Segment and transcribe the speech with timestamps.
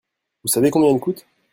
[0.41, 1.27] Vous savez combien il coûte?